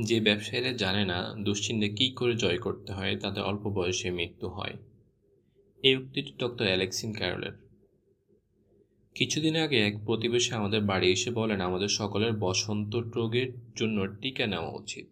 [0.00, 4.72] যে ব্যবসায়ীরা জানে না দুশ্চিন্তা কী করে জয় করতে হয় তাদের অল্প বয়সে মৃত্যু হয়।
[5.82, 7.52] এই উক্তিটি ডক্টর অ্যালেক্সিন ক্যারলের।
[9.14, 14.70] কিছুদিন আগে এক প্রতিবেশী আমাদের বাড়ি এসে বলেন, আমাদের সকলের বসন্ত রোগের জন্য টিকা নেওয়া
[14.70, 15.06] উচিত।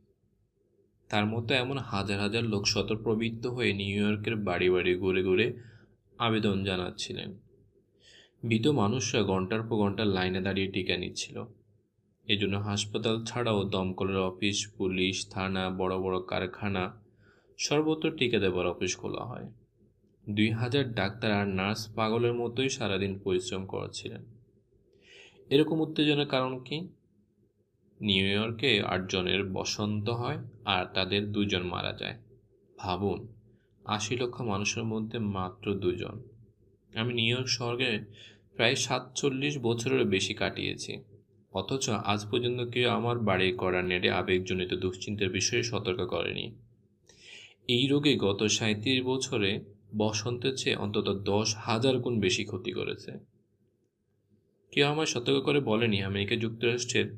[1.09, 5.53] তার মতো এমন হাজার হাজার লোক শতপ্রবৃত্ত হয়ে নিউ ইয়র্কের বাড়ি বাড়ি ঘুরে ঘুরে
[6.19, 7.39] আবেদন জানাচ্ছিলেন।
[8.49, 11.45] ভীত মানুষরা ঘণ্টার পর ঘণ্টা লাইনে দাঁড়িয়ে টিকা নিচ্ছিল।
[12.27, 17.03] এজন্য হাসপাতাল ছাড়াও দমকলের অফিস, পুলিশ, থানা, বড় বড় কারখানা,
[17.59, 19.53] সর্বত্র টিকা দেবার অফিস খোলা হয়।
[20.31, 24.25] দুই হাজার ডাক্তার আর নার্স পাগলের মতোই সারাদিন পরিশ্রম করেছিলেন।
[25.51, 26.89] এরকম উত্তেজনার কারণ কি?
[28.01, 32.19] নিউ ইয়র্কে আটজনের বসন্ত হয় আর তাদের দুজন মারা যায়।
[32.79, 33.29] ভাবুন,
[33.85, 36.23] আশি লক্ষ মানুষের মধ্যে মাত্র দুজন।
[36.95, 38.05] আমি নিউ ইয়র্ক শহরে
[38.55, 41.16] প্রায় সাতচল্লিশ বছরের বেশি কাটিয়েছি।
[41.53, 46.51] অথচ আজ পর্যন্ত কেউ আমার বাড়ি করা নেড়ে আবেগজনিত দুশ্চিন্তার বিষয়ে সতর্ক করেনি।
[47.69, 49.61] এই রোগে গত সাঁত্রিশ বছরে
[49.97, 53.13] বসন্তের চেয়ে অন্তত দশ হাজার গুণ বেশি ক্ষতি করেছে।
[54.73, 57.17] কেউ আমায় সতর্ক করে বলেনি আমেরিকা যুক্তরাষ্ট্রের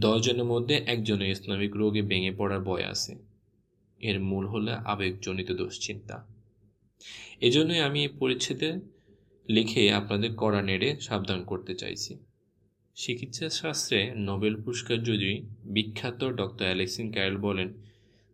[0.00, 3.18] দশজনের মধ্যে একজনের ইসলামিক রোগে ভেঙে পড়ার ভয় আছে।
[4.00, 6.26] এর মূল হলো আবেগজনিত দুশ্চিন্তা।
[7.40, 8.72] এজন্যই আমি এই পরিচ্ছেদে
[9.48, 12.27] লিখে আপনাদের কড়া নেড়ে সাবধান করতে চাইছি।
[12.98, 17.68] চিকিৎসা শাস্ত্রে নোবেল পুরস্কার যদি বিখ্যাত ডক্টর অ্যালেক্সিন ক্যারল বলেন,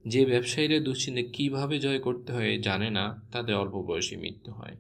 [0.05, 4.77] যে ব্যবসায়ীরা দুশ্চিন্তা কীভাবে জয় করতে হয় জানে না, তাদের অল্প বয়সী মৃত্যু হয়।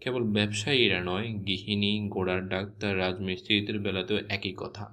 [0.00, 4.84] কেবল ব্যবসায়ীরা নয়, গৃহিণী, গোড়ার ডাক্তার, রাজমিস্ত্রিদের বেলাতেও একই কথা।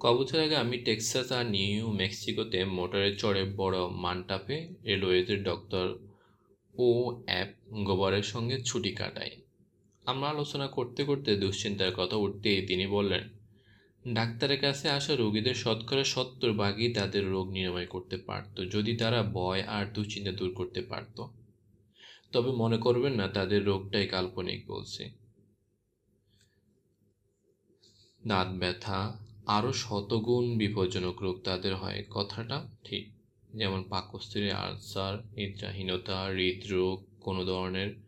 [0.00, 5.86] কবছর আগে আমি টেক্সাস আর নিউ মেক্সিকোতে মোটরে চড়ে বড় মানটাপে রেলওয়েতে ডক্টর
[6.74, 6.88] ও
[7.24, 7.48] অ্যাপ
[7.84, 9.30] গোবরের সঙ্গে ছুটি কাটাই।
[10.08, 13.28] আমরা আলোচনা করতে করতে দুশ্চিন্তার কথা উঠতেই তিনি বললেন,
[14.14, 19.62] ডাক্তারের কাছে আসা রোগীদের শতকরা সত্তর ভাগই তাদের রোগ নিরাময় করতে পারত, যদি তারা ভয়
[19.62, 21.26] আর দুশ্চিন্তা দূর করতে পারত।
[22.32, 25.10] তবে মনে করবেন না, তাদের রোগটাই কাল্পনিক বলছে।
[28.26, 33.04] দাঁত ব্যথা, আরও শতগুণ বিপজ্জনক রোগ তাদের হয়, কথাটা ঠিক।
[33.54, 38.07] যেমন পাকস্থলীর আলসার, নিদ্রাহীনতা, হৃদরোগ, কোনো ধরনের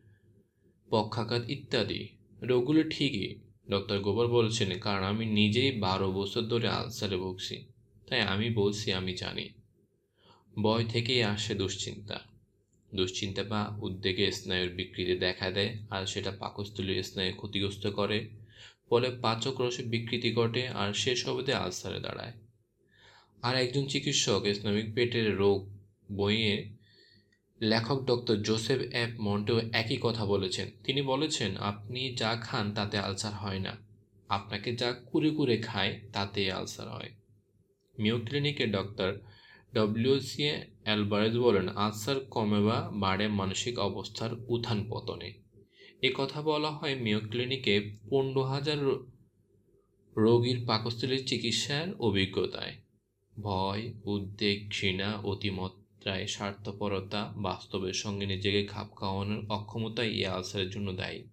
[0.90, 2.08] পক্ষাঘাত ইত্যাদি।
[2.42, 3.34] রোগগুলো ঠিকই।
[3.70, 7.66] ডক্টর গোবর বলছেন, কারণ আমি নিজেই বারো বছর ধরে আলসারে ভুগছি।
[8.06, 9.48] তাই আমি বলছি, আমি জানি।
[10.62, 12.20] বয় থেকেই আসে দুশ্চিন্তা।
[12.94, 18.28] দুশ্চিন্তা বা উদ্বেগে স্নায়ুর বিকৃতি দেখা দেয়, আর সেটা পাকস্থলীর স্নায়ু ক্ষতিগ্রস্ত করে।
[18.90, 22.32] ফলে পাচক রসে বিকৃতি ঘটে, আর শেষ অবধি আলসারে দাঁড়ায়।
[23.42, 25.78] আর একজন চিকিৎসক ইসলামিক পেটের রোগ
[26.16, 26.79] বইয়ে
[27.62, 33.32] লেখক ডক্টর জোসেফ এফ মন্টেও একই কথা বলেছেন। তিনি বলেছেন, আপনি যা খান তাতে আলসার
[33.32, 33.76] হয় না।
[34.28, 37.10] আপনাকে যা কুরে কুরে খায় তাতে আলসার হয়।
[37.98, 39.18] মিও ক্লিনিকের ডক্টর
[39.74, 40.50] ডব্লিউসি
[40.84, 45.32] অ্যালবারেজ বলেন, আলসার কমে বা বাড়ে মানসিক অবস্থার উত্থান পতনে।
[46.02, 48.78] এ কথা বলা হয় মিও ক্লিনিকে পনেরো হাজার
[50.16, 52.74] রোগীর পাকস্থলীর চিকিৎসার অভিজ্ঞতায়।
[53.42, 55.14] ভয়, উদ্বেগ, ঘৃণা
[56.00, 61.24] অতিমাত্রায় স্বার্থপরতা, বাস্তবের সঙ্গে নিজেকে খাপ খাওয়ানোর অক্ষমতা এই আলসারের জন্য দায়ী।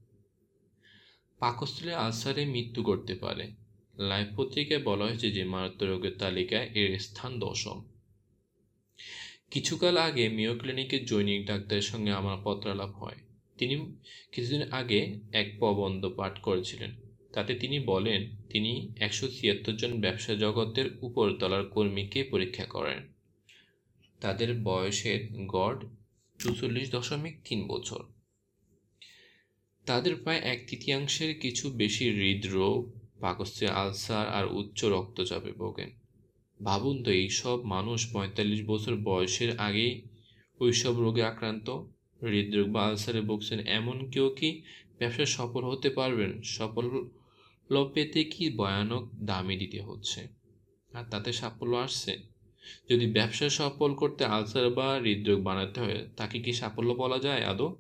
[1.39, 3.51] পাকস্থলী আলসারে মৃত্যু করতে পারে।
[3.97, 7.83] লাইফ পত্রিকায় বলা হয়েছে যে মারাত্মক রোগের তালিকায় এর স্থান দশম।
[9.51, 13.16] কিছুকাল আগে মিও ক্লিনিকের জৈনিক ডাক্তারের সঙ্গে আমার পত্রালাপ হয়।
[13.57, 13.97] তিনি
[14.31, 16.95] কিছুদিন আগে এক প্রবন্ধ পাঠ করেছিলেন।
[17.33, 23.16] তাতে তিনি বলেন, তিনি একশো ছিয়াত্তর জন ব্যবসা জগতের উপরতলার কর্মীকে পরীক্ষা করেন।
[24.22, 25.79] তাদের বয়সের গড়
[26.39, 28.03] চুচল্লিশ দশমিক তিন বছর।
[29.85, 35.89] তাদের প্রায় এক তৃতীয়াংশের কিছু বেশি হৃদরোগ পাকস্থলী আলসার আর উচ্চ রক্তচাপে ভোগেন।
[36.63, 40.01] ভাবুন তো, এইসব মানুষ পঁয়তাল্লিশ বছর বয়সের আগেই
[40.59, 41.69] ওইসব রোগে আক্রান্ত,
[42.22, 44.63] হৃদরোগ বা আলসারে ভুগছেন। এমন কেউ কি
[45.00, 46.41] ব্যবসায় সফল হতে পারবেন?
[46.41, 46.89] সফল
[47.94, 50.27] পেতে কি ভয়ানক দামি দিতে হচ্ছে?
[50.94, 52.37] আর তাতে সাফল্য আসছে?
[52.89, 57.75] যদি ব্যবসা সফল করতে আলসার বা হৃদরোগ বানাতে হয়, তাকে কি সাফল্য বলা যায় আদৌ?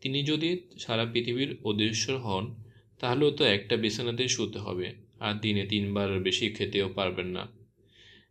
[0.00, 2.54] তিনি যদি সারা পৃথিবীর অদৃশ্যর হন,
[2.98, 7.48] তাহলেও তো একটা বিছানাতেই শুতে হবে, আর দিনে তিনবার বেশি খেতেও পারবেন না।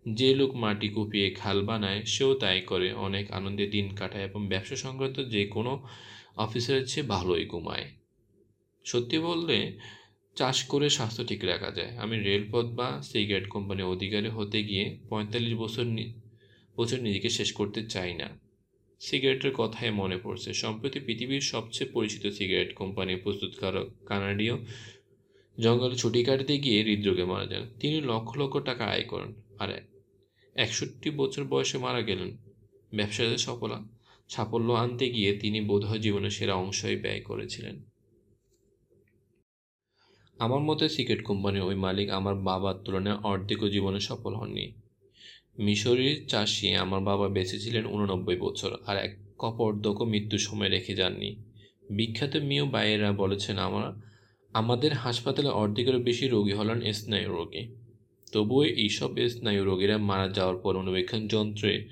[0.09, 4.75] যে লোক মাটি কুপিয়ে খাল বানায়, সেও তাই করে। অনেক আনন্দে দিন কাটায় এবং ব্যবসা
[4.75, 5.87] সংক্রান্ত যে কোনো
[6.37, 7.85] অফিসারের চেয়ে ভালোই ঘুমায়।
[8.85, 9.79] সত্যি বললে
[10.35, 15.53] চাষ করে স্বাস্থ্য ঠিক রাখা যায়। আমি রেলপথ বা সিগারেট কোম্পানির অধিকারী হতে গিয়ে পঁয়তাল্লিশ
[15.53, 15.85] বছর
[16.77, 18.39] বছর নিজেকে শেষ করতে চাই না।
[18.99, 24.55] সিগারেটের কথাই মনে পড়ছে। সম্প্রতি পৃথিবীর সবচেয়ে পরিচিত সিগারেট কোম্পানির প্রস্তুতকারক কানাডীয়
[25.59, 29.69] জঙ্গলে ছুটি কাটতে গিয়ে হৃদরোগে মারা যান। তিনি লক্ষ লক্ষ টাকা আয় করেন আর
[30.55, 32.37] একষট্টি বছর বয়সে মারা গেলেন।
[32.95, 33.79] ব্যবসাতে সফলা
[34.29, 37.92] সাফল্য আনতে গিয়ে তিনি বোধহয় জীবনের সেরা অংশই ব্যয় করেছিলেন।
[40.43, 44.65] আমার মতে সিগারেট কোম্পানির ওই মালিক আমার বাবার তুলনায় অর্ধেকও জীবনে সফল হননি।
[45.59, 51.35] মিশরির চাষি আমার বাবা বেঁচে ছিলেন উননব্বই বছর আর এক কপর্দকও মৃত্যুর সময় রেখে যাননি।
[51.89, 53.85] বিখ্যাত মিও বাইয়েরা বলেছেন, আমার,
[54.53, 57.63] আমাদের হাসপাতালে অর্ধেকেরও বেশি রোগী হলেন স্নায়ু রোগী।
[58.31, 61.87] তবুও এইসব স্নায়ু রোগীরা মারা যাওয়ার পর অনুবেক্ষণ যন্ত্রে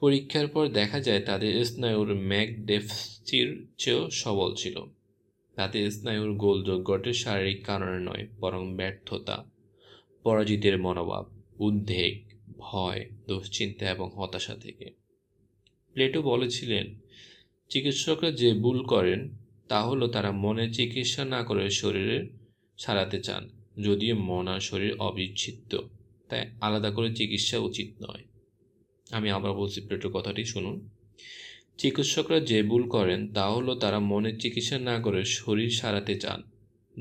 [0.00, 4.76] পরীক্ষার পর দেখা যায় তাদের স্নায়ুর ম্যাক ডেফসির চেয়েও সবল ছিল।
[5.56, 9.44] তাতে স্নায়ুর গোলযোগ ঘটে শারীরিক কারণে নয়, বরং ব্যর্থতা,
[10.22, 11.24] পরাজিতের মনোভাব,
[11.58, 12.14] উদ্বেগ,
[12.58, 14.86] ভয়, দুশ্চিন্তা এবং হতাশা থেকে।
[15.92, 16.86] প্লেটো বলেছিলেন,
[17.68, 19.20] চিকিৎসকরা যে ভুল করেন,
[19.68, 22.22] তা হলো তারা মনে চিকিৎসা না করে শরীরের
[22.78, 23.48] সারাতে চান,
[23.82, 25.88] যদিও মন আর শরীর অবিচ্ছিন্ন
[26.28, 28.24] তাই আলাদা করে চিকিৎসা উচিত নয়।
[29.10, 30.76] আমি আবার বলছি, প্লেটোর কথাটি শুনুন।
[31.78, 36.42] চিকিৎসকরা যে ভুল করেন, তা হলো তারা মনের চিকিৎসা না করে শরীর সারাতে চান,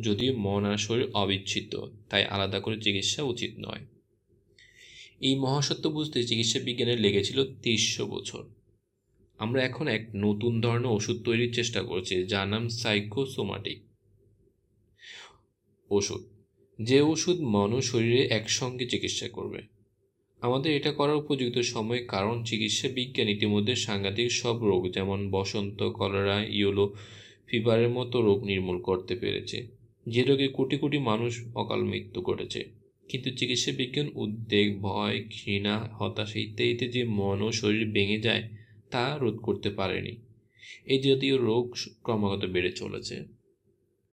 [0.02, 3.86] যদিও মন আর শরীর অবিচ্ছিন্ন, তাই আলাদা করে চিকিৎসা উচিত নয়।
[5.22, 8.44] এই মহাসত্য বুঝতে চিকিৎসা বিজ্ঞানের লেগেছিল তিরিশশো বছর।
[9.38, 13.84] আমরা এখন এক নতুন ধরনের ওষুধ তৈরির চেষ্টা করছি, যার নাম সাইকোসোমাটিক
[15.92, 16.24] ওষুধ।
[16.82, 19.75] যে ওষুধ মন ও শরীরে একসঙ্গে চিকিৎসা করবে।
[20.42, 26.46] আমাদের এটা করার উপযুক্ত সময়, কারণ চিকিৎসা বিজ্ঞান ইতিমধ্যে সাংঘাতিক সব রোগ, যেমন বসন্ত, কলেরা
[26.50, 26.94] ইয়োলো
[27.48, 29.58] ফিভারের মতো রোগ নির্মূল করতে পেরেছে।
[30.06, 32.62] যে রোগে কোটি কোটি মানুষ অকাল মৃত্যু ঘটেছে
[33.10, 38.44] কিন্তু চিকিৎসা বিজ্ঞান উদ্বেগ, ভয়, ঘৃণা, হতাশা ইত্যাদিতে যে মন ও শরীর ভেঙে যায়,
[38.92, 40.14] তা রোধ করতে পারেনি।
[40.86, 43.45] এই জাতীয় রোগ ক্রমাগত বেড়ে চলেছে।